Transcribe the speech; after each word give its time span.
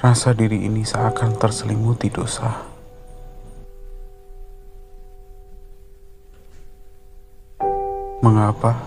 Rasa 0.00 0.32
diri 0.32 0.64
ini 0.64 0.80
seakan 0.80 1.36
terselimuti 1.36 2.08
dosa. 2.08 2.48
Mengapa? 8.24 8.80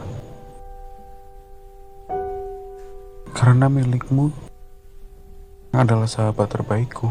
Karena 3.30 3.70
milikmu 3.70 4.34
adalah 5.70 6.10
sahabat 6.10 6.50
terbaikku. 6.50 7.05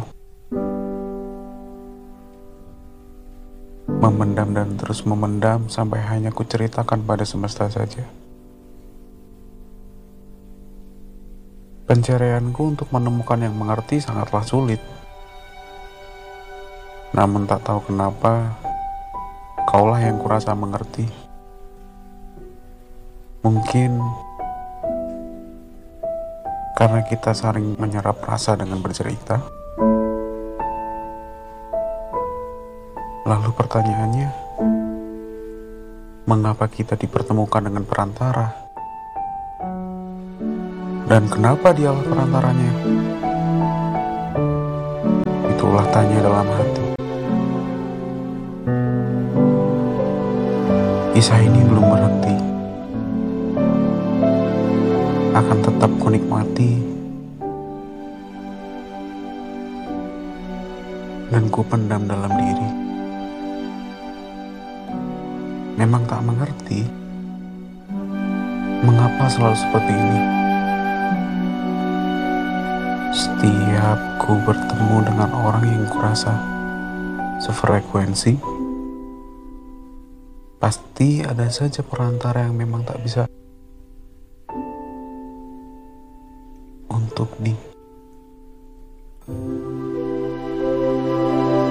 Memendam 3.86 4.50
dan 4.50 4.74
terus 4.82 5.06
memendam 5.06 5.70
sampai 5.70 6.02
hanya 6.10 6.34
kuceritakan 6.34 7.06
pada 7.06 7.22
semesta 7.22 7.70
saja. 7.70 8.02
Pencarianku 11.82 12.78
untuk 12.78 12.88
menemukan 12.94 13.42
yang 13.42 13.58
mengerti 13.58 13.98
sangatlah 13.98 14.46
sulit. 14.46 14.78
Namun 17.10 17.44
tak 17.50 17.66
tahu 17.66 17.90
kenapa, 17.90 18.54
kaulah 19.66 19.98
yang 19.98 20.22
kurasa 20.22 20.54
mengerti. 20.54 21.10
Mungkin 23.42 23.98
karena 26.78 27.02
kita 27.02 27.34
saling 27.34 27.74
menyerap 27.82 28.22
rasa 28.22 28.54
dengan 28.54 28.78
bercerita. 28.78 29.42
Lalu 33.26 33.50
pertanyaannya, 33.58 34.28
mengapa 36.30 36.70
kita 36.70 36.94
dipertemukan 36.94 37.66
dengan 37.66 37.82
perantara? 37.82 38.61
Dan 41.12 41.28
kenapa 41.28 41.76
dialah 41.76 42.00
perantaranya? 42.08 42.72
Itulah 45.44 45.84
tanya 45.92 46.24
dalam 46.24 46.48
hati. 46.48 46.86
Kisah 51.12 51.36
ini 51.44 51.68
belum 51.68 51.84
berhenti. 51.84 52.36
Akan 55.36 55.58
tetap 55.60 55.92
kunikmati 56.00 56.80
dan 61.28 61.44
ku 61.52 61.60
pendam 61.60 62.08
dalam 62.08 62.32
diri. 62.40 62.68
Memang 65.76 66.08
tak 66.08 66.24
mengerti 66.24 66.88
mengapa 68.80 69.28
selalu 69.28 69.60
seperti 69.60 69.92
ini. 69.92 70.41
Setiap 73.12 74.00
ku 74.16 74.40
bertemu 74.40 75.04
dengan 75.04 75.30
orang 75.36 75.68
yang 75.68 75.84
kurasa 75.92 76.32
sefrekuensi, 77.44 78.40
pasti 80.56 81.20
ada 81.20 81.44
saja 81.52 81.84
perantara 81.84 82.48
yang 82.48 82.56
memang 82.56 82.88
tak 82.88 83.04
bisa 83.04 83.28
untuk 86.88 87.28
di 87.36 87.52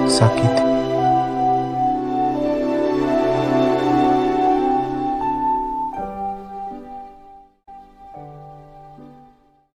sakiti. 0.06 0.81